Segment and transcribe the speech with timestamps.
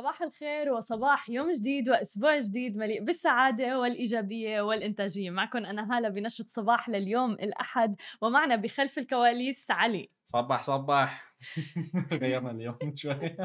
[0.00, 5.30] صباح الخير وصباح يوم جديد وأسبوع جديد مليء بالسعادة والإيجابية والإنتاجية.
[5.30, 10.10] معكم أنا هالة بنشرة صباح لليوم الأحد ومعنا بخلف الكواليس علي.
[10.24, 11.34] صباح صباح.
[12.22, 13.36] غيرنا اليوم شوي.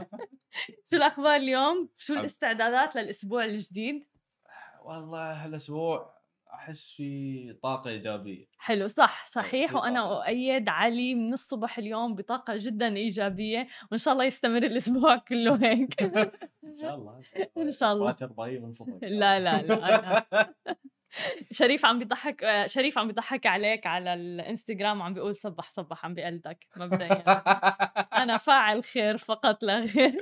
[0.92, 4.04] شو الأخبار اليوم؟ شو الاستعدادات للأسبوع الجديد؟
[4.84, 6.15] والله هالأسبوع
[6.56, 8.46] أحس في طاقة إيجابية.
[8.58, 9.76] حلو صح صحيح.
[9.76, 15.56] وأنا أؤيد علي من الصبح اليوم بطاقة جدا إيجابية وإن شاء الله يستمر الأسبوع كله
[15.64, 16.02] هيك.
[16.66, 17.22] إن شاء الله
[17.58, 18.06] إن شاء الله.
[18.06, 20.26] باكر ضايع من صدق لا لا لا
[21.52, 26.68] شريف عم بيضحك شريف عم بيضحك عليك على الإنستغرام وعم بيقول صبح صبح عم بيقلدك
[26.78, 27.24] مبدئيا.
[28.14, 30.16] أنا فاعل خير فقط لا غير.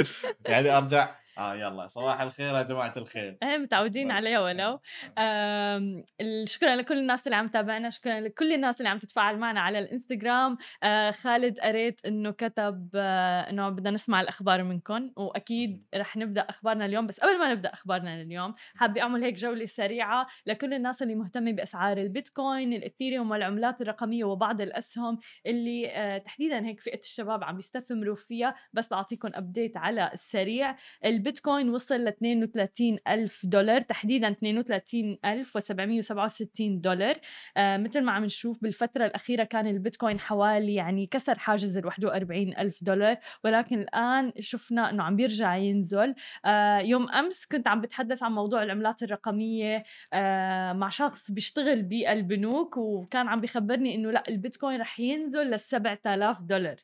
[0.46, 3.38] يعني أرجع آه يلا صباح الخير يا جماعة الخير.
[3.44, 4.80] إيه متعودين عليها ولو
[5.18, 6.04] آه.
[6.46, 10.58] شكرا لكل الناس اللي عم تابعنا شكرا لكل الناس اللي عم تتفاعل معنا على الإنستغرام.
[10.84, 16.86] آه خالد قريت إنه كتب آه إنه بدنا نسمع الأخبار منكم وأكيد رح نبدأ أخبارنا
[16.86, 17.08] اليوم.
[17.08, 21.52] بس قبل ما نبدأ أخبارنا اليوم حابة أعمل هيك جولة سريعة لكل الناس اللي مهتمة
[21.52, 28.16] بأسعار البيتكوين الاثيريوم والعملات الرقمية وبعض الأسهم اللي آه تحديدا هيك فئة الشباب عم يستثمروا
[28.16, 28.56] فيها.
[28.74, 30.76] بس لاعطيكم ابديت على السريع.
[31.24, 37.16] البيتكوين وصل ل 32 ألف دولار تحديدا 32 ألف و767 دولار.
[37.58, 42.58] آه مثل ما عم نشوف بالفترة الأخيرة كان البيتكوين حوالي يعني كسر حاجز ال 41
[42.58, 46.16] ألف دولار ولكن الآن شفنا أنه عم بيرجع ينزل.
[46.46, 52.78] آه يوم أمس كنت عم بتحدث عن موضوع العملات الرقمية آه مع شخص بيشتغل بالبنوك
[52.78, 56.76] وكان عم بيخبرني أنه لا البيتكوين رح ينزل لل 7000 دولار.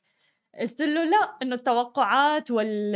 [0.59, 2.95] قلت له لا إنه التوقعات وال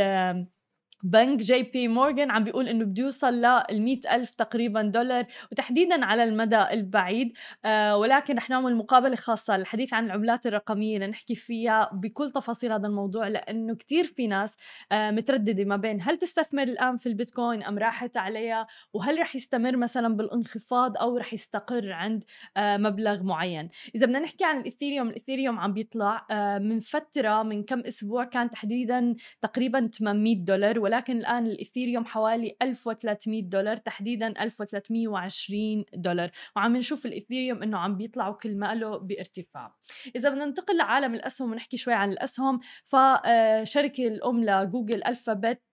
[1.03, 6.23] بنك جي بي مورغان عم بيقول إنه بده يوصل لل ألف تقريبا دولار وتحديدا على
[6.23, 7.33] المدى البعيد.
[7.65, 12.87] آه ولكن رح نعمل مقابلة خاصة للحديث عن العملات الرقمية لنحكي فيها بكل تفاصيل هذا
[12.87, 14.57] الموضوع لأنه كثير في ناس
[14.91, 19.77] آه مترددة ما بين هل تستثمر الآن في البيتكوين أم راحت عليها وهل رح يستمر
[19.77, 22.23] مثلا بالانخفاض أو رح يستقر عند
[22.57, 23.69] آه مبلغ معين.
[23.95, 28.49] إذا بدنا نحكي عن الإثيريوم الإثيريوم عم بيطلع آه من فترة من كم أسبوع كان
[28.49, 36.31] تحديدا تقريبا 800 دولار ولكن الآن الإثيريوم حوالي 1300 دولار تحديدا 1320 دولار.
[36.55, 39.75] وعم نشوف الإثيريوم إنه عم بيطلع وكل ما له بارتفاع.
[40.15, 45.61] إذا بدنا ننتقل لعالم الأسهم ونحكي شوي عن الأسهم فشركة الأم لجوجل ألفابت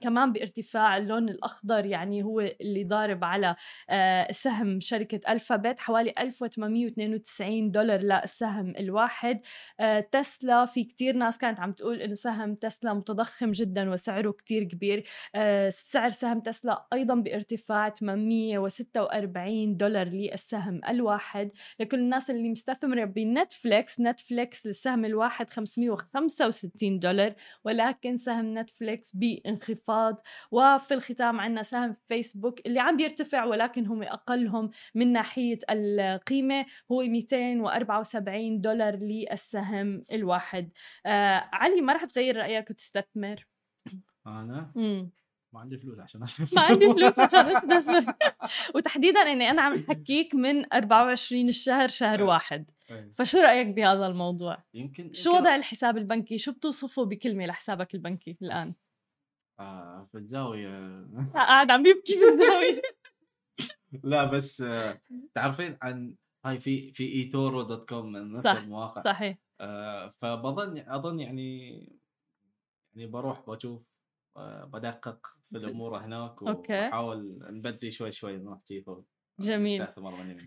[0.00, 3.56] كمان بارتفاع اللون الأخضر يعني هو اللي ضارب على
[3.90, 9.40] آه سهم شركة ألفابت حوالي 1892 دولار للسهم الواحد.
[9.80, 14.64] آه تسلا في كتير ناس كانت عم تقول إنه سهم تسلا متضخم جدا وسعره كتير
[14.64, 15.04] كبير.
[15.34, 21.50] آه سعر سهم تسلا أيضا بارتفاع 846 دولار للسهم الواحد.
[21.80, 27.34] لكل الناس اللي مستثمرة بنتفليكس نتفليكس السهم الواحد 565 دولار
[27.64, 34.70] ولكن سهم نتفليكس بانخفاض وفي الختام عندنا سهم فيسبوك اللي عم بيرتفع ولكن هم أقلهم
[34.94, 40.70] من ناحية القيمة هو 274 دولار للسهم الواحد.
[41.06, 43.46] آه علي ما رح تغير رأيك وتستثمر؟
[44.26, 45.10] أنا؟ مم.
[45.52, 46.58] ما عندي فلوس عشان أستثمر.
[46.62, 48.14] ما عندي فلوس عشان أستثمر.
[48.74, 52.24] وتحديدا إني أنا عم حكيك من 24 الشهر شهر أي.
[52.24, 52.70] واحد.
[52.90, 53.12] أي.
[53.16, 58.74] فشو رأيك بهذا الموضوع؟ يمكن شو وضع الحساب البنكي؟ شو بتوصفه بكلمة لحسابك البنكي الآن؟
[60.12, 61.06] في الزاوية.
[61.34, 62.82] قاعد عم بيبكي بالزاويه
[64.02, 65.00] لا بس آه
[65.34, 66.14] تعرفين عن
[66.44, 69.02] هاي في في eToro dot com من نفس صح، المواقع.
[69.02, 69.38] صحيح.
[69.60, 71.70] آه فبظن أظن يعني
[72.94, 73.82] يعني بروح بشوف
[74.36, 76.42] آه بدقق في الأمور هناك.
[76.42, 79.06] وأحاول نبدي شوي شوي نروح فوق
[79.40, 79.86] جميل.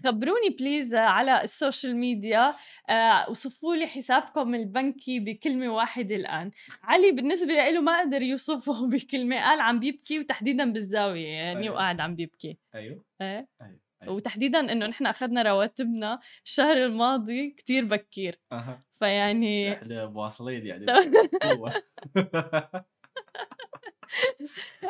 [0.03, 2.55] خبروني please على ال social media
[2.89, 6.51] آه، وصفوا لي حسابكم البنكي بكلمة واحدة الآن.
[6.83, 11.75] علي بالنسبة له ما قدر يوصفه بكلمة قال عم بيبكي وتحديدا بالزاوية يعني أيوة.
[11.75, 12.57] وقاعد عم بيبكي.
[12.75, 13.03] أيوه.
[13.21, 13.79] إيه؟ أيوه.
[14.03, 14.13] أيوة.
[14.13, 18.39] وتحديدا إنه نحن أخذنا رواتبنا الشهر الماضي كتير بكير.
[18.51, 18.83] أها.
[18.99, 20.85] فيعني إحنا مواصلين يعني.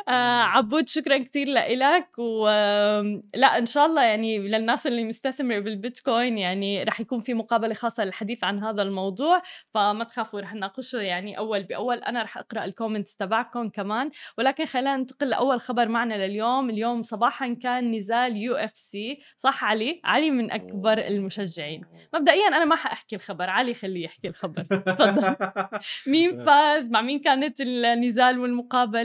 [0.08, 6.82] آه عبود شكرا كتير لإلك ولا إن شاء الله يعني للناس اللي مستثمرة بالبيتكوين يعني
[6.82, 9.42] رح يكون في مقابلة خاصة للحديث عن هذا الموضوع
[9.74, 11.96] فما تخافوا رح نناقشه يعني أول بأول.
[11.96, 14.10] أنا رح أقرأ ال comments تبعكم كمان.
[14.38, 16.70] ولكن خلينا ننتقل لأول خبر معنا لليوم.
[16.70, 19.20] اليوم صباحا كان نزال UFC.
[19.36, 21.82] صح علي؟ علي من أكبر المشجعين.
[22.14, 23.50] مبدئيا أنا ما حأحكي الخبر.
[23.50, 24.62] علي خليه يحكي الخبر.
[24.62, 25.36] تفضل.
[26.12, 28.40] مين فاز؟ مع مين كانت النزال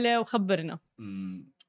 [0.02, 0.78] والمقابلة وخبرنا.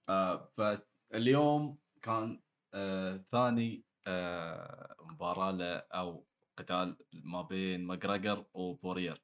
[0.10, 2.42] آه، فاليوم كان
[2.74, 6.26] آه، ثاني آه، مباراة له أو
[6.58, 9.24] قتال ما بين ماكجريجور وبورير.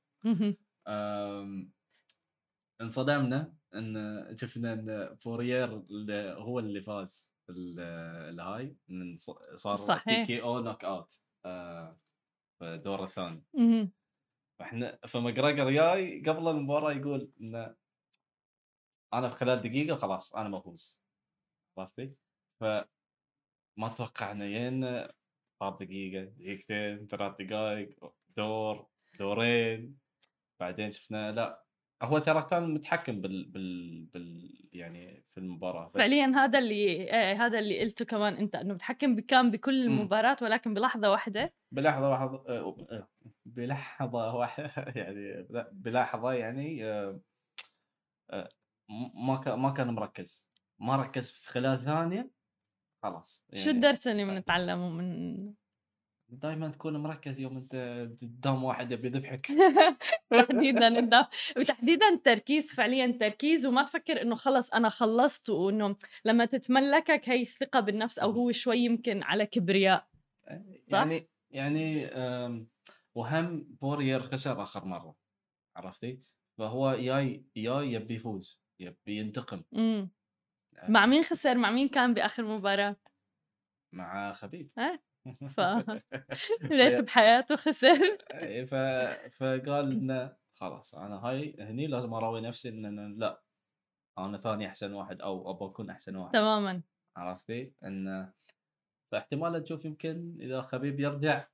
[2.82, 8.78] انصدمنا إن شفنا إن بورير اللي هو اللي فاز الهاي
[9.56, 10.28] صار T صحيح.
[10.28, 11.98] KO knockout آه،
[12.60, 13.44] في الدور الثاني.
[14.60, 17.76] فإحنا فماكجريجور جاي قبل المباراة يقول إن
[19.14, 21.02] أنا في خلال دقيقة خلاص أنا بفوز
[21.78, 22.14] عرفتي؟
[22.62, 25.08] فما توقعنا ين
[25.60, 28.88] صار دقيقة دقيقتين ثلاث دقائق دور
[29.20, 29.98] دورين
[30.60, 31.64] بعدين شفنا لا
[32.02, 37.46] هو ترى كان متحكم بال بال, بال يعني في المباراة بس فعليا هذا اللي إيه
[37.46, 39.86] هذا اللي قلته كمان أنت إنه بتحكم كان بكل.
[39.86, 43.08] المباراة ولكن بلحظة واحدة بلحظة واحدة آه، آه،
[43.46, 47.20] بلحظة واحدة يعني بلحظة يعني آه،
[48.32, 48.50] آه،
[49.14, 50.50] ما كان ما كان مركز.
[50.80, 52.32] ما ركز في خلال ثانية
[53.04, 55.54] خلاص شو الدرس اللي بنتعلمه من
[56.30, 57.76] دائما تكون مركز يوم أنت
[58.22, 59.48] قدام واحد يبي يذبحك
[60.32, 61.28] تحديدا
[61.58, 65.96] وتحديدا التركيز فعليا تركيز وما تفكر إنه خلص أنا خلصت وإنه
[66.26, 70.08] لما تتملكك هي الثقة بالنفس أو هو شوي يمكن على كبرياء.
[70.92, 72.10] صح؟ يعني يعني
[73.16, 75.16] وهم بورير خسر آخر مرة.
[75.76, 76.22] عرفتي؟
[76.58, 78.62] فهو جاي جاي يبي يفوز.
[78.80, 80.10] يبي ينتقم إمم.
[80.90, 82.96] مع مين خسر؟ مع مين كان بآخر مباراة؟
[83.96, 84.72] مع خبيب.
[84.78, 85.04] إيه.
[85.56, 85.62] ف
[86.72, 88.76] ليش بحياته خسر؟ إيه، ف...
[89.36, 93.42] فقال إنه خلاص أنا هاي هني لازم أراوي نفسي إن أنا لا
[94.18, 96.34] أنا ثاني أحسن واحد أو ابى أكون أحسن واحد.
[96.34, 96.82] تماما.
[97.18, 98.32] عرفتي؟ ان
[99.12, 101.48] فاحتمال تشوف يمكن إذا خبيب يرجع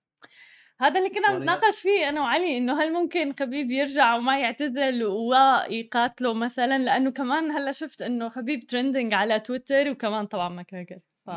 [0.81, 1.39] هذا اللي كنا كوريا.
[1.39, 7.51] بنتناقش فيه أنا وعلي إنه هل ممكن خبيب يرجع وما يعتزل ويقاتله مثلا لأنه كمان
[7.51, 11.30] هلأ شفت إنه خبيب trending على تويتر وكمان طبعا ماكريجر ف.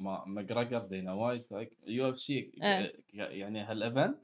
[0.00, 1.46] ما ماكريجر دينا وايت
[1.86, 2.52] UFC.
[3.12, 4.18] يعني هال event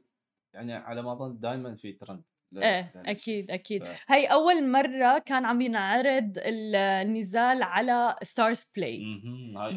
[0.55, 2.23] يعني على ما أظن دائما في ترند
[2.57, 2.61] إيه
[2.95, 3.11] لهالشيء.
[3.11, 9.03] أكيد أكيد ف- هي أول مرة كان عم ينعرض النزال على ستارز بلاي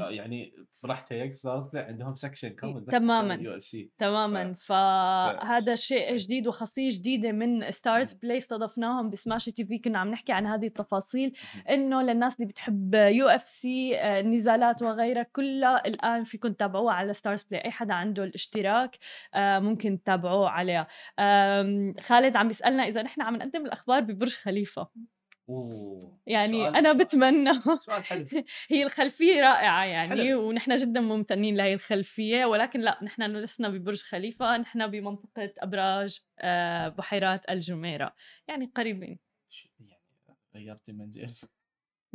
[0.10, 0.54] يعني
[0.86, 3.34] رحت هيك ستارز عندهم section كامل بس تماماً.
[3.34, 6.16] UFC تماما ف- فهذا شيء.
[6.18, 8.14] جديد وخاصية جديدة من ستارز.
[8.14, 11.34] بلاي استضفناهم بسماش TV كنا عم نحكي عن هذه التفاصيل.
[11.70, 17.72] إنه للناس اللي بتحب UFC النزالات وغيرها كلها الآن فيكم تتابعوها على ستارز بلاي أي
[17.72, 18.98] حدا عنده الاشتراك
[19.34, 20.88] آه، ممكن تتابعوه عليها
[22.02, 24.88] خالد عم بيسالنا إذا نحن عم نقدم الأخبار ببرج خليفة
[25.50, 27.52] أوه يعني سؤال- أنا بتمنى.
[27.80, 28.26] سؤال حلو.
[28.72, 30.48] هي الخلفية رائعة يعني حلو.
[30.50, 36.88] ونحن جدا ممتنين لهي الخلفية ولكن لا نحن لسنا ببرج خليفة نحن بمنطقة أبراج آه،
[36.88, 38.16] بحيرات الجميرة.
[38.48, 39.20] يعني قريبين.
[39.80, 40.02] يعني
[40.56, 41.46] غيرتي من جنس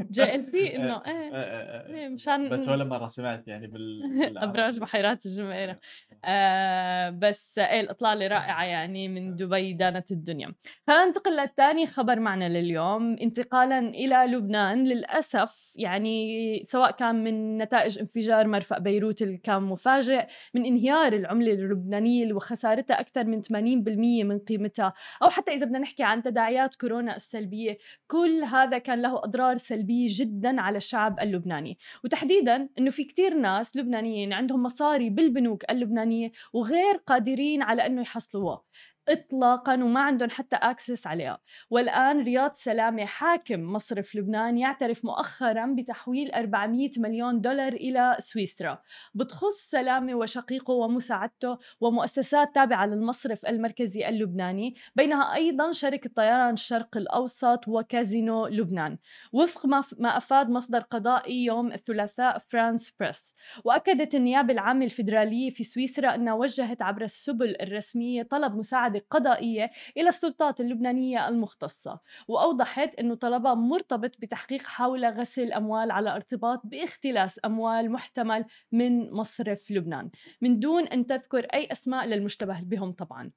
[0.00, 4.02] جي ال تي إنه إيه إيه، إيه، مشان بس ولا مرة سمعت يعني بال.
[4.38, 5.78] ابراج بحيرات الجميره
[6.24, 10.54] آه بس إيه الإطلالة رائعة يعني من دبي دانت الدنيا.
[10.86, 13.16] خلينا ننتقل للثاني خبر معنا لليوم.
[13.22, 14.84] انتقالا إلى لبنان.
[14.84, 21.52] للأسف يعني سواء كان من نتائج انفجار مرفأ بيروت اللي كان مفاجئ من انهيار العملة
[21.52, 24.92] اللبنانية وخسارتها أكثر من 80% من قيمتها.
[25.22, 29.85] أو حتى إذا بدنا نحكي عن تداعيات كورونا السلبية كل هذا كان له أضرار سلبية
[30.06, 31.78] جدا على الشعب اللبناني.
[32.04, 38.62] وتحديدا إنه في كتير ناس لبنانيين عندهم مصاري بالبنوك اللبنانية وغير قادرين على إنه يحصلوها.
[39.08, 41.38] اطلاقا وما عندهم حتى access عليها.
[41.70, 48.78] والآن رياض سلامة حاكم مصرف لبنان يعترف مؤخرا بتحويل 400 مليون دولار إلى سويسرا.
[49.14, 57.68] بتخص سلامة وشقيقه ومساعدته ومؤسسات تابعة للمصرف المركزي اللبناني بينها أيضا شركة طيران الشرق الأوسط
[57.68, 58.98] وكازينو لبنان.
[59.32, 59.66] وفق
[59.98, 63.34] ما أفاد مصدر قضائي يوم الثلاثاء فرانس بريس.
[63.64, 70.08] وأكدت النيابة العامة الفيدرالية في سويسرا أنها وجهت عبر السبل الرسمية طلب مساعدة قضائية إلى
[70.08, 77.92] السلطات اللبنانية المختصة وأوضحت إنه طلبها مرتبط بتحقيق حول غسل أموال على ارتباط باختلاس أموال
[77.92, 80.10] محتمل من مصرف لبنان
[80.40, 83.30] من دون أن تذكر أي أسماء للمشتبه بهم طبعا.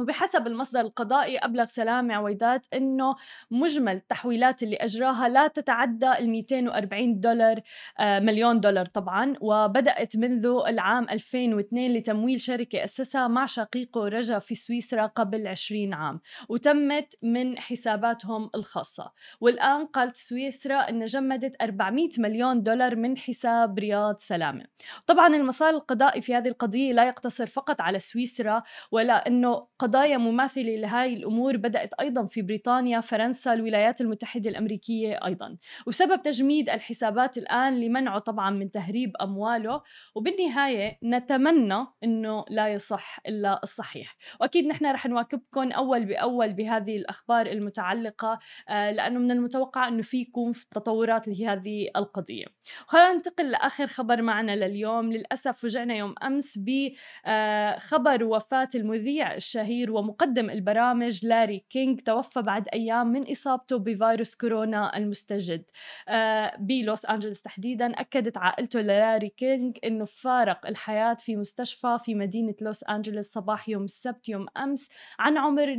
[0.00, 3.16] وبحسب المصدر القضائي أبلغ سلامة عويدات أنه
[3.50, 7.60] مجمل التحويلات اللي أجراها لا تتعدى ال 240 دولار
[7.98, 9.34] آه، مليون دولار طبعا.
[9.40, 16.20] وبدأت منذ العام 2002 لتمويل شركة أسسها مع شقيقه رجا في سويسرا قبل 20 عام
[16.48, 19.12] وتمت من حساباتهم الخاصة.
[19.40, 24.64] والآن قالت سويسرا أن جمدت 400 مليون دولار من حساب رياض سلامة.
[25.06, 30.76] طبعا المسار القضائي في هذه القضية لا يقتصر فقط على سويسرا ولا أنه قضايا مماثلة
[30.76, 35.56] لهاي الأمور بدأت أيضا في بريطانيا فرنسا الولايات المتحدة الأمريكية أيضا.
[35.86, 39.82] وسبب تجميد الحسابات الآن لمنعه طبعا من تهريب أمواله.
[40.14, 44.16] وبالنهاية نتمنى أنه لا يصح إلا الصحيح.
[44.40, 50.20] وأكيد نحن رح نواكبكم أول بأول بهذه الأخبار المتعلقة آه، لأنه من المتوقع أنه في
[50.20, 52.44] يكون تطورات لهذه القضية.
[52.86, 55.12] خلينا ننتقل لآخر خبر معنا لليوم.
[55.12, 63.06] للأسف فجعنا يوم أمس بخبر وفاة المذيع الشهير ومقدم البرامج لاري كينج توفى بعد أيام
[63.06, 65.64] من إصابته بفيروس كورونا المستجد.
[66.08, 72.54] آه، بلوس أنجلوس تحديدا أكدت عائلته للاري كينج أنه فارق الحياة في مستشفى في مدينة
[72.60, 75.74] لوس أنجلوس صباح يوم السبت يوم أمس عن عمر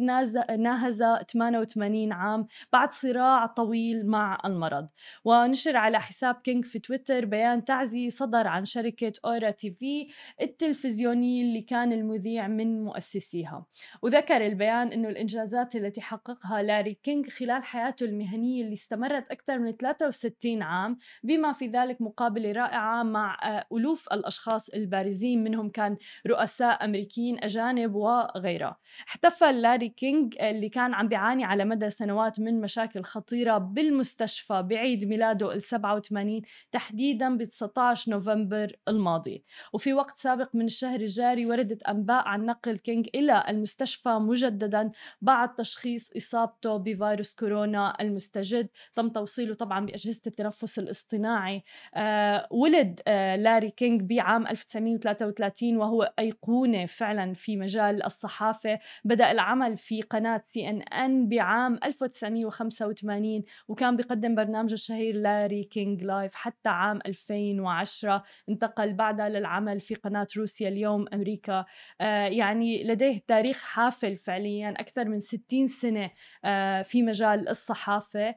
[0.57, 4.87] ناهز 88 عام بعد صراع طويل مع المرض.
[5.25, 10.07] ونشر على حساب كينج في تويتر بيان تعزي صدر عن شركة أورا TV
[10.41, 13.65] التلفزيونية اللي كان المذيع من مؤسسيها.
[14.01, 19.71] وذكر البيان أنه الإنجازات التي حققها لاري كينج خلال حياته المهنية اللي استمرت أكثر من
[19.71, 25.97] 63 عام بما في ذلك مقابلة رائعة مع آه، ألوف الأشخاص البارزين منهم كان
[26.27, 32.61] رؤساء أمريكيين أجانب وغيرها احتفل لاري كينج اللي كان عم بيعاني على مدى سنوات من
[32.61, 39.43] مشاكل خطيرة بالمستشفى بعيد ميلاده ال 87 تحديدا ب 19 نوفمبر الماضي.
[39.73, 43.70] وفي وقت سابق من الشهر الجاري وردت أنباء عن نقل كينج إلى المستشفى
[44.07, 48.67] مجددا بعد تشخيص إصابته بفيروس كورونا المستجد.
[48.95, 51.63] تم توصيله طبعا بأجهزة التنفس الاصطناعي.
[51.95, 58.79] آه ولد آه لاري كينج بعام 1933 وهو أيقونة فعلا في مجال الصحافة.
[59.03, 66.69] بدأ العمل في قناة CNN بعام 1985 وكان بيقدم برنامجه الشهير لاري كينج Live حتى
[66.69, 71.65] عام 2010 انتقل بعدها للعمل في قناة روسيا اليوم أمريكا.
[72.01, 76.11] آه يعني لديه تاريخ حافل فعليا أكثر من 60 سنة
[76.45, 78.35] آه في مجال الصحافة.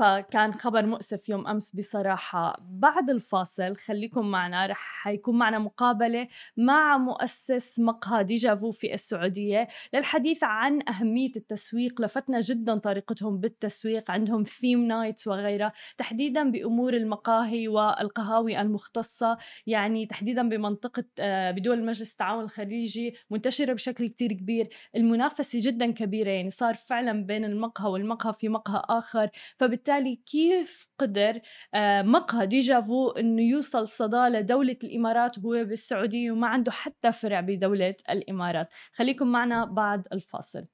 [0.00, 2.56] فكان خبر مؤسف يوم أمس بصراحة.
[2.60, 10.44] بعد الفاصل خليكم معنا رح حيكون معنا مقابلة مع مؤسس مقهى ديجافو في السعودية للحديث
[10.44, 12.00] عن أهمية التسويق.
[12.00, 15.72] لفتنا جدا طريقتهم بالتسويق عندهم theme nights وغيرها.
[15.98, 24.08] تحديدا بأمور المقاهي والقهاوي المختصة يعني تحديدا بمنطقة آه، بدول المجلس التعاون الخليجي منتشرة بشكل
[24.08, 24.68] كتير كبير.
[24.96, 29.30] المنافسة جدا كبيرة يعني صار فعلا بين المقهى والمقهى في مقهى آخر.
[29.56, 31.40] فبالتالي وبالتالي كيف قدر
[31.74, 37.94] آه، مقهى ديجافو إنه يوصل صدى لدولة الإمارات وهو بالسعودية وما عنده حتى فرع بدولة
[38.10, 38.68] الإمارات.
[38.92, 40.66] خليكم معنا بعد الفاصل.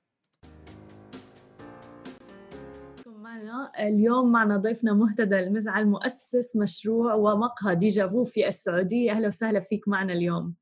[3.07, 3.73] معنا.
[3.79, 9.11] اليوم معنا ضيفنا مهتدى المزعل مؤسس مشروع ومقهى ديجافو في السعودية.
[9.11, 10.55] أهلا وسهلا فيك معنا اليوم.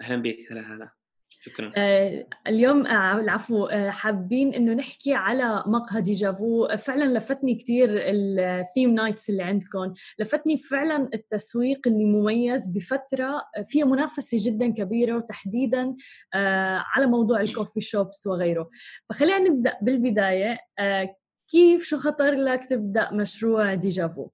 [0.00, 0.36] أهلا بك.
[0.50, 1.01] هلا هلا.
[1.44, 1.72] شكرا.
[1.76, 8.09] آه اليوم آه العفو آه حابين إنه نحكي على مقهى ديجافو فعلا لفتني كثير ال
[8.09, 15.94] theme nights اللي عندكم لفتني فعلا التسويق اللي مميز بفترة فيها منافسة جدا كبيرة وتحديدا
[16.34, 18.70] آه على موضوع ال coffee shops وغيره.
[19.08, 20.58] فخلينا نبدأ بالبداية.
[20.78, 21.16] آه
[21.50, 24.28] كيف شو خطر لك تبدأ مشروع ديجافو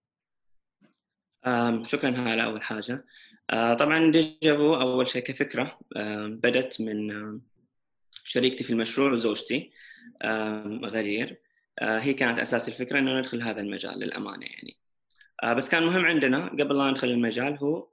[1.84, 2.92] شكرا هلا أول حاجة.
[2.92, 3.04] آه،
[3.50, 7.40] طبعا ديجافو أول شيء كفكرة آه، بدت من آه،
[8.24, 9.70] شريكتي في المشروع وزوجتي
[10.84, 11.40] غدير
[11.82, 14.76] هي كانت أساس الفكرة إنه ندخل هذا المجال للأمانة يعني.
[15.56, 17.88] بس كان مهم عندنا قبل لا ندخل المجال هو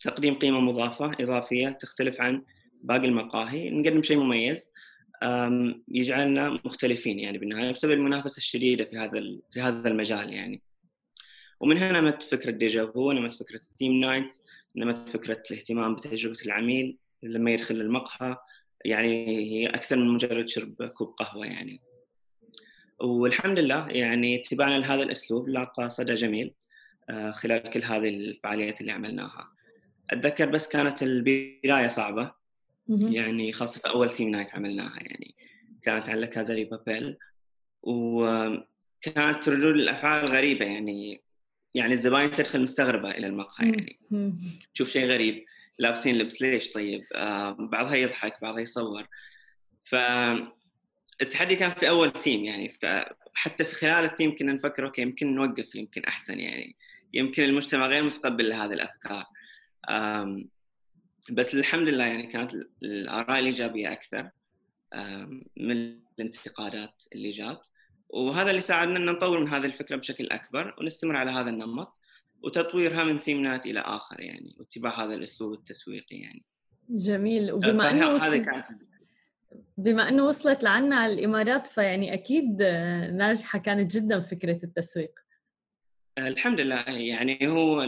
[0.00, 2.44] تقديم قيمة مضافة إضافية تختلف عن
[2.82, 4.72] باقي المقاهي نقدم شيء مميز
[5.88, 9.20] يجعلنا مختلفين يعني بالنهاية بسبب المنافسة الشديدة في هذا
[9.52, 10.62] في هذا المجال يعني.
[11.60, 14.36] ومن هنا نمت فكرة ديجافو نمت فكرة ال theme night
[14.76, 18.36] نمت فكرة الاهتمام بتجربة العميل لما يدخل المقهى.
[18.84, 21.80] يعني هي أكثر من مجرد شرب كوب قهوة يعني.
[23.00, 26.54] والحمد لله يعني اتباعنا لهذا الأسلوب لاقى صدى جميل
[27.10, 29.52] آه، خلال كل هذه الفعاليات اللي عملناها.
[30.10, 32.32] أتذكر بس كانت البداية صعبة.
[32.88, 35.34] يعني خاصة في أول theme night عملناها يعني.
[35.82, 37.16] كانت على Casa Papel.
[37.82, 41.20] وكانت ردود الأفعال غريبة يعني.
[41.74, 43.98] يعني الزباين تدخل مستغربة إلى المقهى يعني.
[44.74, 45.44] تشوف شيء غريب
[45.78, 49.06] لابسين لبس ليش طيب؟ آه بعضها يضحك بعضها يصور.
[49.84, 49.94] ف
[51.22, 52.72] التحدي كان في أول ثيم يعني
[53.34, 56.76] حتى في خلال الثيم كنا نفكر أوكي يمكن نوقف يمكن أحسن يعني.
[57.14, 59.24] يمكن المجتمع غير متقبل لهذه الأفكار.
[61.30, 64.30] بس الحمد لله يعني كانت الآراء الإيجابية أكثر.
[65.56, 67.66] من الانتقادات اللي جات.
[68.12, 71.96] وهذا اللي ساعدنا إن نطور من هذه الفكرة بشكل أكبر ونستمر على هذا النمط
[72.42, 76.44] وتطويرها من ثيمنات إلى آخر يعني واتباع هذا الأسلوب التسويقي يعني.
[76.88, 77.52] جميل.
[77.52, 78.66] وبما إنه كانت
[79.78, 82.62] بما إنه وصلت لعنا على الإمارات فيعني أكيد
[83.12, 85.12] ناجحة كانت جدا فكرة التسويق.
[86.18, 86.84] الحمد لله.
[86.88, 87.86] يعني هو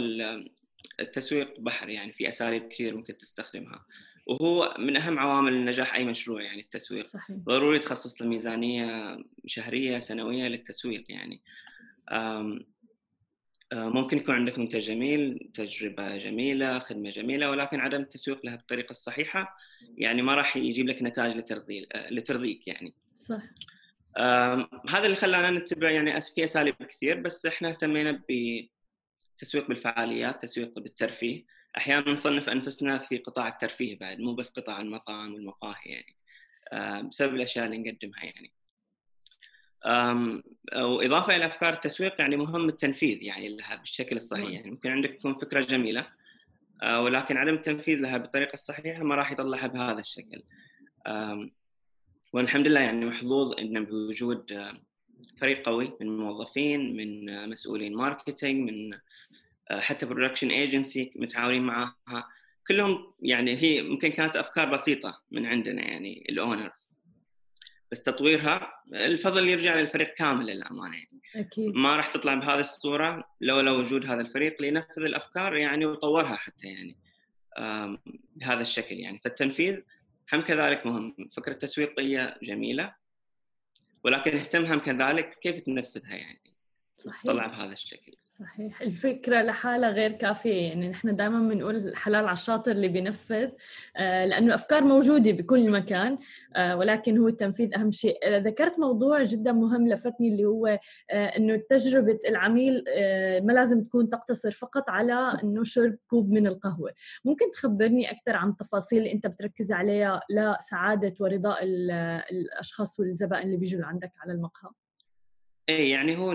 [1.00, 3.84] التسويق بحر يعني في أساليب كثير ممكن تستخدمها.
[4.26, 7.04] وهو من أهم عوامل النجاح أي مشروع يعني التسويق.
[7.04, 7.36] صحيح.
[7.36, 11.42] ضروري تخصص له ميزانية شهرية سنوية للتسويق يعني.
[13.74, 19.56] ممكن يكون عندك منتج جميل تجربة جميلة خدمة جميلة ولكن عدم التسويق لها بالطريقة الصحيحة
[19.96, 22.94] يعني ما راح يجيب لك نتائج لترضي لترضيك يعني.
[23.14, 23.42] صح.
[24.88, 28.22] هذا اللي خلانا نتبع يعني في أساليب كثير بس إحنا اهتمينا
[29.38, 31.44] بتسويق بالفعاليات تسويق بالترفيه.
[31.76, 36.16] أحيانا نصنف أنفسنا في قطاع الترفيه بعد مو بس قطاع المطاعم والمقاهي يعني.
[37.08, 38.52] بسبب الأشياء اللي نقدمها يعني.
[40.76, 44.70] وإضافة إلى أفكار التسويق يعني مهم التنفيذ يعني لها بالشكل الصحيح يعني.
[44.70, 46.06] ممكن عندك تكون فكرة جميلة
[46.82, 50.42] آه، ولكن عدم التنفيذ لها بالطريقة الصحيحة ما راح يطلعها بهذا الشكل.
[52.32, 54.80] والحمد لله يعني محظوظ إن بوجود آه،
[55.40, 58.98] فريق قوي من موظفين من آه، مسؤولين marketing من
[59.72, 62.28] حتى production agency متعاونين معها
[62.68, 66.88] كلهم يعني هي ممكن كانت أفكار بسيطة من عندنا يعني ال owners
[67.92, 71.46] بس تطويرها الفضل يرجع للفريق كامل للأمانة يعني.
[71.46, 71.74] أكيد.
[71.74, 76.96] ما راح تطلع بهذه الصورة لولا وجود هذا الفريق لينفذ الأفكار يعني وطورها حتى يعني
[78.36, 79.20] بهذا الشكل يعني.
[79.24, 79.78] فالتنفيذ
[80.32, 81.28] هم كذلك مهم.
[81.36, 82.94] فكرة تسويقيه جميلة
[84.04, 86.54] ولكن اهتم هم كذلك كيف تنفذها يعني.
[86.96, 87.22] صحيح.
[87.26, 88.14] طلع بهذا الشكل.
[88.38, 88.82] صحيح.
[88.82, 93.48] الفكرة لحالها غير كافية يعني نحن دائما بنقول حلال على الشاطر اللي بينفذ.
[93.96, 96.18] آه لأنه الأفكار موجودة بكل مكان
[96.56, 98.38] آه ولكن هو التنفيذ أهم شيء.
[98.38, 102.84] ذكرت موضوع جدا مهم لفتني اللي هو آه أنه تجربة العميل
[103.42, 106.92] ما لازم تكون تقتصر فقط على أنه شرب كوب من القهوة.
[107.24, 111.58] ممكن تخبرني أكثر عن التفاصيل اللي أنت بتركز عليها لسعادة ورضاء
[112.32, 114.70] الأشخاص والزبائن اللي بيجوا عندك على المقهى؟
[115.68, 116.32] إيه يعني هو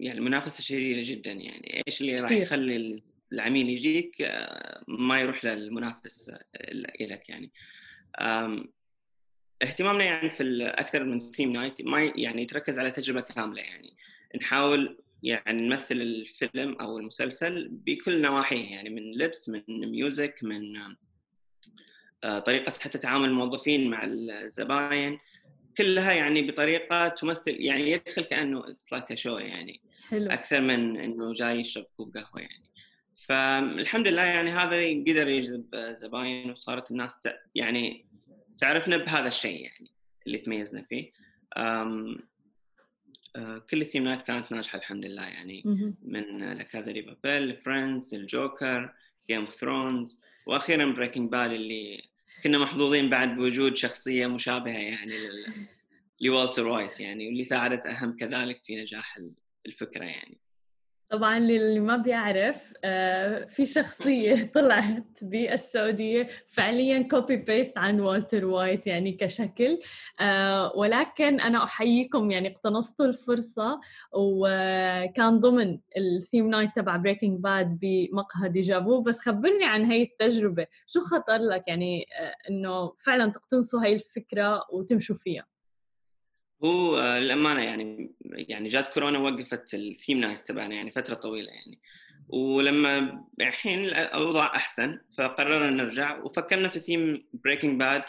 [0.00, 1.82] يعني المنافسة شديده جدا يعني.
[1.86, 6.30] إيش اللي راح يخلي العميل يجيك؟ آه، ما يروح للمنافس
[7.00, 7.52] لك يعني.
[9.62, 13.96] اهتمامنا يعني في أكثر من ثيم نايت ما يعني يتركز على تجربة كاملة يعني.
[14.40, 20.76] نحاول يعني نمثل الفيلم أو المسلسل بكل نواحيه يعني من لبس من music من
[22.24, 25.18] آه، طريقة حتى تعامل الموظفين مع الزباين.
[25.78, 30.30] كلها يعني بطريقة تمثل يعني يدخل كأنه it's like show يعني حلو.
[30.30, 32.70] أكثر من إنه جاي يشرب كوب قهوة يعني.
[33.26, 38.06] فالحمد لله يعني هذا قدر يجذب زباين وصارت الناس يعني
[38.58, 39.90] تعرفنا بهذا الشيء يعني
[40.26, 41.12] اللي تميزنا فيه.
[41.56, 42.18] أم
[43.36, 45.62] آه، كل الثيمات كانت ناجحة الحمد لله يعني.
[46.02, 48.94] من La Casa de Papel Friends الجوكر
[49.28, 52.11] Game of Thrones وأخيرا Breaking Bad اللي
[52.42, 55.14] كنا محظوظين بعد بوجود شخصية مشابهة يعني
[56.20, 59.18] لوالتر وايت يعني واللي ساعدت أهم كذلك في نجاح
[59.66, 60.38] الفكرة يعني.
[61.10, 68.86] طبعا للي ما بيعرف آه، في شخصية طلعت بالسعودية فعليا copy paste عن والتر وايت
[68.86, 69.78] يعني كشكل.
[70.20, 73.80] آه، ولكن أنا أحييكم يعني اقتنصتوا الفرصة
[74.12, 80.66] وكان ضمن ال theme night تبع Breaking Bad بمقهى ديجافو بس خبرني عن هاي التجربة
[80.86, 85.51] شو خطر لك يعني آه، إنه فعلا تقتنصوا هاي الفكرة وتمشوا فيها؟
[86.64, 91.52] هو آه، للأمانة يعني يعني جات كورونا وقفت ال theme nights تبعنا يعني فترة طويلة
[91.52, 91.80] يعني.
[92.28, 98.02] ولما الحين الاوضاع أحسن فقررنا نرجع وفكرنا في theme Breaking Bad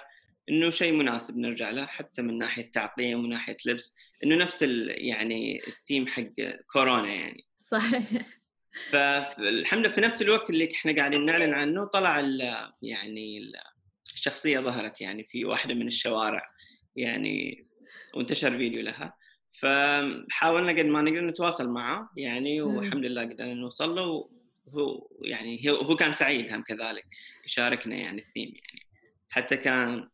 [0.49, 5.59] إنه شيء مناسب نرجع له حتى من ناحية تعقيم ومن ناحية لبس إنه نفس يعني
[5.67, 6.25] الثيم حق
[6.73, 7.45] كورونا يعني.
[7.57, 8.03] صحيح.
[8.91, 12.19] فالحمد لله في نفس الوقت اللي إحنا قاعدين نعلن عنه طلع
[12.81, 13.51] يعني
[14.13, 16.49] الشخصيه ظهرت يعني في واحدة من الشوارع
[16.95, 17.67] يعني
[18.13, 19.13] وانتشر فيديو لها.
[19.51, 24.29] فحاولنا قد ما نقدر نتواصل معه يعني والحمد لله قدرنا نوصل له.
[24.65, 27.05] وهو يعني هو كان سعيد هم كذلك
[27.45, 28.85] يشاركنا يعني الثيم يعني.
[29.29, 30.09] حتى كان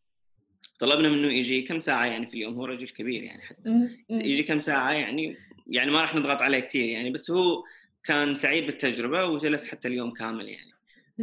[0.79, 2.53] طلبنا منه يجي كم ساعة يعني في اليوم.
[2.53, 3.89] هو رجل كبير يعني حتى.
[4.09, 5.37] يجي كم ساعة يعني
[5.67, 7.09] يعني ما راح نضغط عليه كثير يعني.
[7.09, 7.63] بس هو
[8.03, 10.69] كان سعيد بالتجربة وجلس حتى اليوم كامل يعني.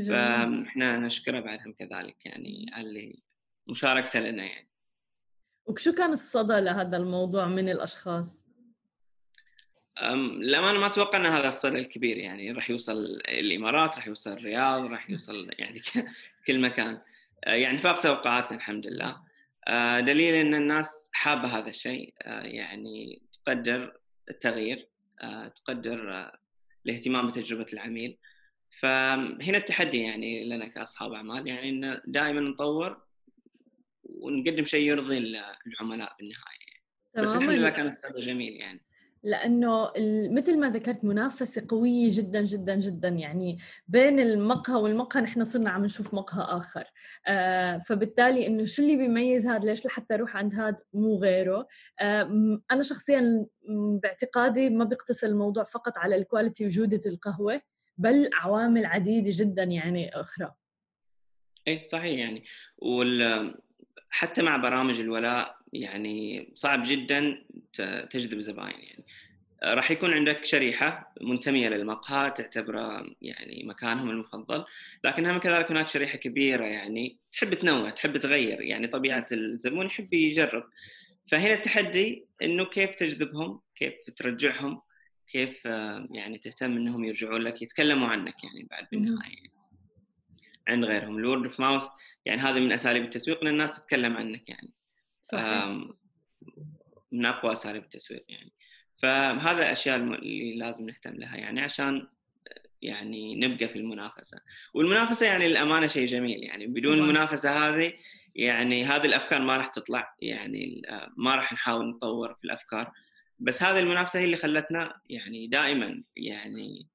[0.09, 3.15] فاحنا نشكره بعدهم كذلك يعني على
[3.69, 4.69] مشاركته لنا يعني.
[5.67, 8.47] وشو كان الصدى لهذا الموضوع من الأشخاص؟
[10.03, 15.11] للأمانة ما أتوقع أن هذا الصدى الكبير يعني راح يوصل الإمارات راح يوصل الرياض راح
[15.11, 15.83] يوصل يعني
[16.47, 17.01] كل مكان.
[17.45, 19.17] أه، يعني فاق توقعاتنا الحمد لله.
[19.69, 22.15] أه، دليل أن الناس حابة هذا الشيء.
[22.23, 23.97] أه، يعني تقدر
[24.31, 24.89] التغيير.
[25.55, 26.31] تقدر
[26.87, 28.19] الاهتمام بتجربة العميل.
[28.81, 33.06] فهنا التحدي يعني لنا كأصحاب أعمال يعني أن دائما نطور
[34.17, 36.77] ونقدم شيء يرضي العملاء بالنهاية.
[37.15, 38.81] بس الحمد لله كان أستاذ جميل يعني.
[39.23, 39.91] لأنه
[40.31, 43.09] مثل ما ذكرت منافسة قوية جدا جدا جدا.
[43.09, 46.85] يعني بين المقهى والمقهى نحن صرنا عم نشوف مقهى آخر.
[47.27, 51.69] آه فبالتالي إنه شو اللي بيميز هذا ليش لحتى أروح عند هذا مو غيره.
[52.01, 52.23] آه
[52.71, 53.47] أنا شخصيا
[54.03, 57.61] باعتقادي ما بيقتصر الموضوع فقط على الكواليتي وجودة القهوة
[57.99, 60.55] بل عوامل عديدة جدا يعني أخرى.
[61.69, 62.45] اي صحيح يعني.
[62.79, 63.55] وال
[64.11, 67.43] حتى مع برامج الولاء يعني صعب جدا
[68.11, 69.05] تجذب زباين يعني.
[69.65, 74.65] راح يكون عندك شريحة منتمية للمقهى تعتبره يعني مكانهم المفضل
[75.05, 80.15] لكن هم كذلك هناك شريحة كبيرة يعني تحب تنوع تحب تغير يعني طبيعة الزبون يحب
[80.15, 80.65] يجرب.
[81.31, 84.81] فهنا التحدي إنه كيف تجذبهم كيف ترجعهم
[85.33, 85.65] كيف
[86.11, 89.56] يعني تهتم إنهم يرجعون لك يتكلموا عنك يعني بعد بالنهاية.
[90.69, 91.19] عند غيرهم.
[91.19, 91.83] الورد اوف ماوث
[92.25, 94.73] يعني هذا من أساليب التسويق إن الناس تتكلم عنك يعني.
[95.23, 95.79] صحيح.
[97.13, 98.53] من أقوى أساليب التسويق يعني.
[99.03, 102.09] فهذا الاشياء اللي لازم نهتم لها يعني عشان
[102.83, 104.41] يعني نبقى في المنافسة.
[104.75, 106.67] والمنافسة يعني للأمانة شيء جميل يعني.
[106.67, 107.93] بدون المنافسه هذه
[108.35, 110.83] يعني هذه الأفكار ما راح تطلع يعني
[111.17, 112.93] ما راح نحاول نطور في الأفكار.
[113.39, 116.87] بس هذه المنافسة هي اللي خلتنا يعني دائما يعني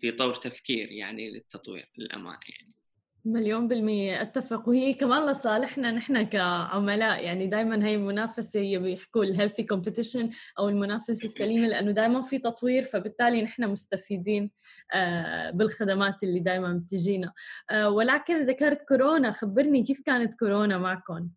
[0.00, 2.80] في طور تفكير يعني للتطوير للأمانة يعني.
[3.24, 4.68] مليون بالمية أتفق.
[4.68, 10.68] وهي كمان لصالحنا نحن كعملاء يعني دائما هي المنافسة هي بيحكوا ال healthy competition أو
[10.68, 14.50] المنافسة السليمة لأنه دائما في تطوير فبالتالي نحن مستفيدين
[14.94, 17.32] آه، بالخدمات اللي دائما بتجينا.
[17.70, 21.28] آه، ولكن ذكرت كورونا خبرني كيف كانت كورونا معكم؟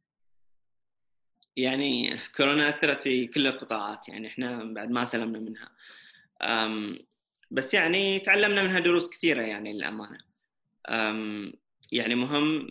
[1.56, 5.70] يعني كورونا أثرت في كل القطاعات يعني إحنا بعد ما سلمنا منها.
[7.54, 10.18] بس يعني تعلمنا منها دروس كثيرة يعني للأمانة.
[11.92, 12.70] يعني مهم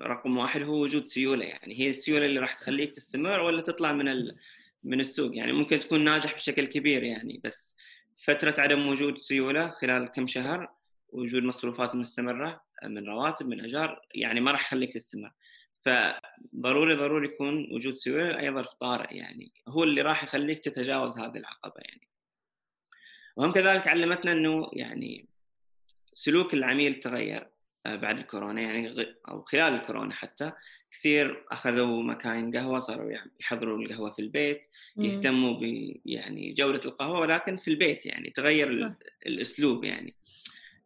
[0.00, 1.80] رقم واحد هو وجود سيولة يعني.
[1.80, 4.36] هي السيولة اللي راح تخليك تستمر ولا تطلع من ال...
[4.84, 7.76] من السوق يعني؟ ممكن تكون ناجح بشكل كبير يعني بس
[8.24, 10.70] فترة عدم وجود سيولة خلال كم شهر
[11.08, 15.32] وجود مصروفات مستمرة من رواتب من أجار يعني ما راح يخليك تستمر.
[15.80, 19.52] فضروري ضروري يكون وجود سيولة اي ظرف طارئ يعني.
[19.68, 22.08] هو اللي راح يخليك تتجاوز هذه العقبة يعني.
[23.36, 25.26] وهم كذلك علمتنا إنه يعني
[26.12, 27.48] سلوك العميل تغير
[27.86, 30.52] آه، بعد الكورونا يعني أو خلال الكورونا حتى
[30.90, 35.62] كثير أخذوا مكاين قهوة صاروا يعني يحضروا القهوة في البيت يهتموا ب
[36.04, 38.92] يعني جوده القهوة ولكن في البيت يعني تغير صح.
[39.26, 40.14] الأسلوب يعني.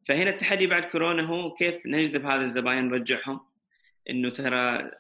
[0.09, 3.41] فهنا التحدي بعد كورونا هو كيف نجذب هذا الزباين نرجعهم؟
[4.11, 4.91] إنه ترى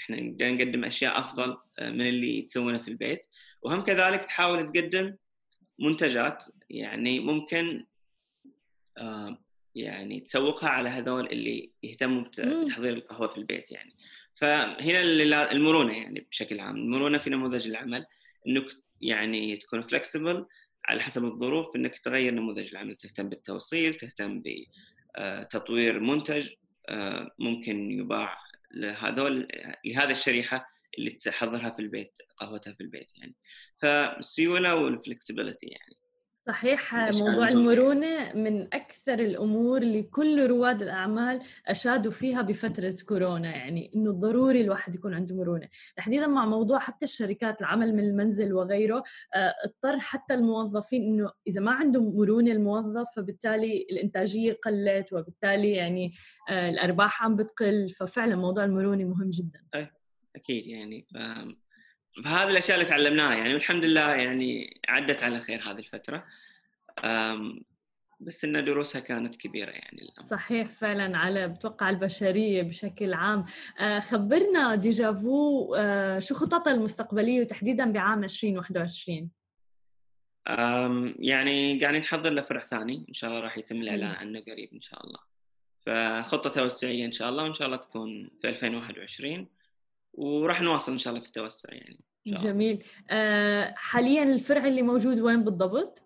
[0.00, 3.26] إحنا نقدر نقدم أشياء أفضل آه، من اللي تسوونها في البيت.
[3.62, 5.14] وهم كذلك تحاول تقدم
[5.78, 7.84] منتجات يعني ممكن
[8.98, 9.38] آه،
[9.74, 13.94] يعني تسوقها على هذول اللي يهتموا بتحضير القهوة في البيت يعني.
[14.34, 15.02] فهنا
[15.52, 16.76] المرونة يعني بشكل عام.
[16.76, 18.06] المرونة في نموذج العمل
[18.46, 18.64] إنك
[19.00, 20.46] يعني تكون فلكسبل
[20.84, 22.94] على حسب الظروف إنك تغير نموذج العمل.
[22.94, 26.48] تهتم بالتوصيل تهتم بتطوير منتج
[26.88, 28.38] آه، ممكن يباع
[28.70, 29.48] لهذول
[29.84, 33.34] لهذه الشريحة اللي تحضرها في البيت قهوتها في البيت يعني.
[33.82, 35.94] فالسيوله والفلكسبيتي يعني.
[36.48, 43.92] صحيح موضوع المرونة من أكثر الأمور اللي كل رواد الأعمال أشادوا فيها بفترة كورونا يعني
[43.96, 45.68] إنه ضروري الواحد يكون عنده مرونة.
[45.96, 49.02] تحديدا مع موضوع حتى الشركات العمل من المنزل وغيره
[49.34, 56.12] آه، اضطر حتى الموظفين إنه إذا ما عنده مرونة الموظف فبالتالي الإنتاجية قلت وبالتالي يعني
[56.50, 57.88] آه، الأرباح عم بتقل.
[57.88, 59.60] ففعلا موضوع المرونة مهم جدا.
[60.36, 61.06] أكيد يعني.
[62.24, 66.24] فهذه الأشياء اللي تعلمناها يعني والحمد لله يعني عدت على خير هذه الفترة.
[68.20, 70.28] بس إن دروسها كانت كبيرة يعني الأمر.
[70.28, 73.44] صحيح فعلا على بتوقع البشرية بشكل عام.
[73.80, 79.30] آه، خبرنا ديجافو آه، شو خططها المستقبلية وتحديدا بعام 2021
[81.18, 83.04] يعني قاعدين نحضر لفرع ثاني.
[83.08, 85.18] إن شاء الله راح يتم الإعلان عنه قريب إن شاء الله.
[85.86, 89.48] فخطه توسعيه إن شاء الله وإن شاء الله تكون في 2021
[90.12, 92.84] وراح نواصل إن شاء الله في التوسع يعني جميل.
[93.10, 96.04] آه حاليا الفرع اللي موجود وين بالضبط؟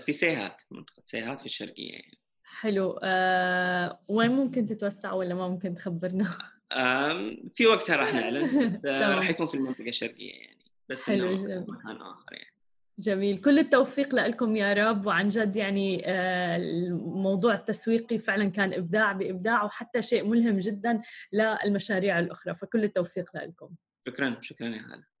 [0.00, 2.18] في سيهات منطقة سيهات في الشرقية يعني.
[2.44, 3.00] حلو.
[3.02, 6.38] آه وين ممكن تتوسع ولا ما ممكن تخبرنا؟
[6.72, 11.32] آه في وقتها راح نعلن بس آه راح يكون في المنطقة الشرقية يعني بس حلو
[11.68, 12.51] مكان آخر يعني.
[12.98, 13.38] جميل.
[13.38, 15.06] كل التوفيق لكم يا رب.
[15.06, 21.02] وعن جد يعني آه، الموضوع التسويقي فعلا كان إبداع بإبداع وحتى شيء ملهم جدا
[21.32, 22.54] للمشاريع الأخرى.
[22.54, 23.70] فكل التوفيق لكم.
[24.08, 24.36] شكرا.
[24.40, 25.11] شكرا يا هلا.